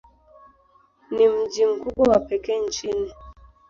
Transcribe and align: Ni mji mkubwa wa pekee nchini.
Ni 1.11 1.27
mji 1.27 1.65
mkubwa 1.65 2.13
wa 2.13 2.19
pekee 2.19 2.59
nchini. 2.67 3.13